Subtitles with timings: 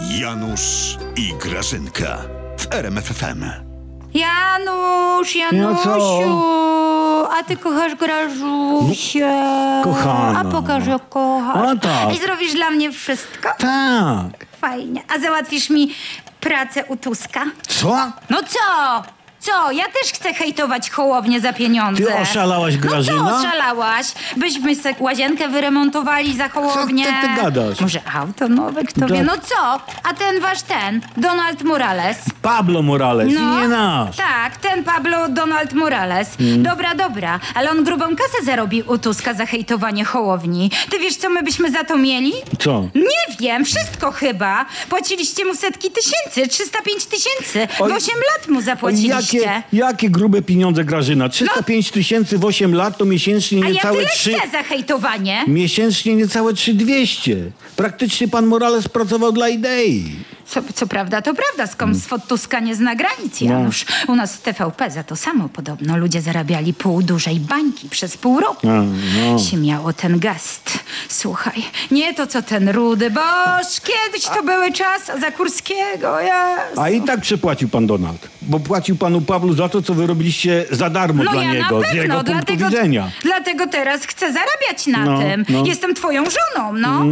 [0.00, 2.18] Janusz i Grażynka
[2.58, 3.44] w RMFFM.
[4.14, 6.42] Janusz, Janusiu,
[7.38, 9.28] a ty kochasz Grażusię.
[9.84, 10.40] kochana.
[10.40, 11.68] A pokaż jak kochasz.
[11.68, 12.14] A tak.
[12.14, 13.48] I zrobisz dla mnie wszystko?
[13.58, 14.46] Tak.
[14.60, 15.02] Fajnie.
[15.16, 15.94] A załatwisz mi
[16.40, 17.44] pracę u Tuska?
[17.68, 18.12] Co?
[18.30, 19.02] No co?
[19.46, 19.72] Co?
[19.72, 22.04] Ja też chcę hejtować Hołownię za pieniądze.
[22.04, 23.22] Ty oszalałaś, Grażyna?
[23.22, 24.06] No co oszalałaś?
[24.36, 27.04] Byśmy se łazienkę wyremontowali za Hołownię.
[27.04, 27.80] ty- ty gadasz?
[27.80, 29.22] Może auto nowe, kto wie.
[29.24, 29.80] No co?
[30.02, 32.16] A ten wasz ten, Donald Morales.
[32.42, 34.16] Pablo Morales No, nie nasz.
[34.16, 36.28] Tak, ten Pablo Donald Morales.
[36.40, 36.62] Mm.
[36.62, 40.70] Dobra, dobra, ale on grubą kasę zarobi u Tuska za hejtowanie Hołowni.
[40.90, 42.32] Ty wiesz, co my byśmy za to mieli?
[42.58, 42.80] Co?
[42.94, 44.66] Nie wiem, wszystko chyba.
[44.88, 47.68] Płaciliście mu setki tysięcy, 305 tysięcy.
[47.76, 47.92] W Oj.
[47.92, 49.35] 8 lat mu zapłaciliście.
[49.40, 51.28] Jakie, jakie grube pieniądze, Grażyna?
[51.28, 54.32] 305 tysięcy w 8 lat to miesięcznie A ja niecałe tyle 3...
[54.32, 55.44] chcę za hejtowanie.
[55.46, 57.36] Miesięcznie niecałe 3200.
[57.76, 60.04] Praktycznie pan Morales pracował dla idei.
[60.48, 61.96] Co, co prawda, to prawda, skąd
[62.28, 63.50] Tuska nie zna granic, No.
[63.50, 63.84] Janusz.
[64.08, 65.96] U nas w TVP za to samo podobno.
[65.96, 68.68] Ludzie zarabiali pół dużej bańki przez pół roku.
[68.68, 68.82] A,
[69.32, 69.38] no.
[69.38, 70.78] Się miało ten gest.
[71.08, 76.80] Słuchaj, nie to co ten rudy, boż kiedyś to były czasy za Kurskiego, Jezu.
[76.80, 78.28] A i tak przepłacił pan Donald.
[78.42, 81.80] Bo płacił panu Pablu za to, co wy robiliście za darmo No dla ja niego,
[81.80, 83.10] na z jego pewno, punktu dlatego, widzenia.
[83.22, 85.44] dlatego teraz chcę zarabiać na No, tym.
[85.48, 85.64] no.
[85.66, 87.04] Jestem twoją żoną, no.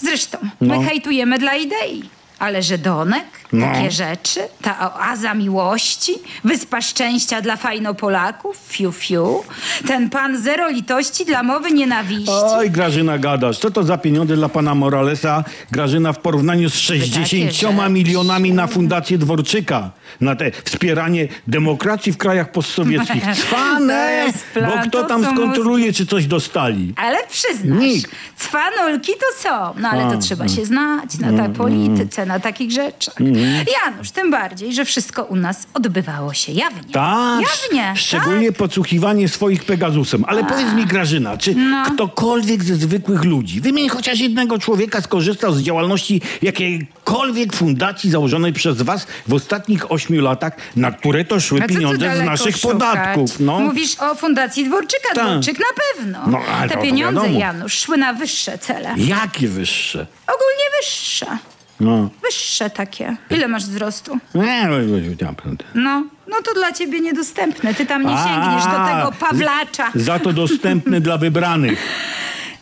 [0.00, 0.78] Zresztą, No.
[0.78, 2.02] my hejtujemy dla idei.
[2.42, 3.66] Ale że Donek, No.
[3.66, 6.12] takie rzeczy, ta oaza miłości,
[6.44, 9.42] wyspa szczęścia dla fajnopolaków, fiu fiu,
[9.86, 12.32] ten pan zero litości dla mowy nienawiści.
[12.32, 13.58] Oj, Grażyna, gadasz.
[13.58, 15.44] Co to za pieniądze dla pana Moralesa?
[15.70, 17.90] Grażyna w porównaniu z 60 rzeczy.
[17.90, 19.90] milionami na fundację Dworczyka.
[20.20, 23.22] Na te wspieranie demokracji w krajach postsowieckich.
[23.48, 24.26] Cwane!
[24.54, 26.94] Bo kto to tam skontroluje, czy coś dostali?
[26.96, 28.10] Ale przyznasz, Nikt.
[28.36, 29.74] cwanulki to są.
[29.80, 33.14] No ale to trzeba się znać na tej polityce, na takich rzeczach.
[33.84, 36.92] Janusz, tym bardziej, że wszystko u nas odbywało się jawnie.
[36.92, 38.56] Tak, Jawnie, szczególnie tak.
[38.56, 40.24] podsłuchiwanie swoich Pegazusem.
[40.28, 41.84] Ale powiedz mi, Grażyna, czy No.
[41.94, 48.82] ktokolwiek ze zwykłych ludzi, wymień chociaż jednego człowieka, skorzystał z działalności jakiejkolwiek fundacji założonej przez
[48.82, 52.72] was w ostatnich ośmiu latach, na które to szły A pieniądze z naszych szukać?
[52.72, 53.40] podatków?
[53.40, 53.60] No.
[53.60, 55.14] Mówisz o Fundacji Dworczyka.
[55.14, 55.24] Tak.
[55.26, 56.18] Dworczyk na pewno.
[56.26, 57.38] No, ale Te pieniądze, wiadomo.
[57.40, 58.94] Janusz, szły na wyższe cele.
[58.96, 60.06] Jakie wyższe?
[60.26, 61.26] Ogólnie wyższe.
[61.82, 62.10] No.
[62.22, 63.16] Wyższe takie.
[63.30, 64.18] Ile masz wzrostu?
[64.34, 65.34] Nie, no, no,
[65.74, 66.36] no, no.
[66.44, 67.74] To dla ciebie niedostępne.
[67.74, 69.90] Ty tam nie sięgniesz do tego Pawlacza.
[69.94, 71.78] Za to dostępne dla wybranych.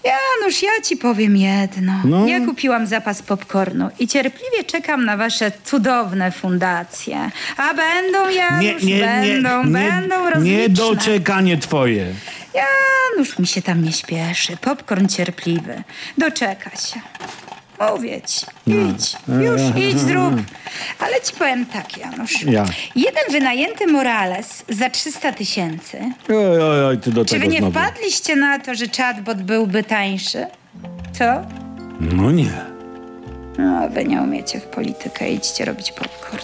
[0.04, 1.92] Janusz, ja ci powiem jedno.
[2.04, 2.26] No.
[2.26, 7.30] Ja kupiłam zapas popcornu i cierpliwie czekam na wasze cudowne fundacje.
[7.56, 10.58] A będą, Janusz, będą, będą rozliczne.
[10.58, 12.06] Niedoczekanie twoje.
[12.54, 14.56] Janusz, mi się tam nie śpieszy.
[14.56, 15.82] Popcorn cierpliwy.
[16.18, 17.00] Doczeka się.
[17.80, 18.46] Mówię ci.
[18.66, 19.16] Idź.
[19.28, 20.34] Już, idź, zrób.
[20.98, 22.42] Ale ci powiem tak, Janusz.
[22.42, 22.64] Ja.
[22.96, 25.98] Jeden wynajęty Morales za 300 tysięcy.
[26.28, 27.72] Oj, oj, oj, ty do Czy tego wy nie znowu.
[27.72, 30.46] wpadliście na to, że chatbot byłby tańszy?
[31.18, 31.24] Co?
[32.00, 32.50] No nie.
[33.58, 35.30] No, wy nie umiecie w politykę.
[35.30, 36.39] Idźcie robić popcorn.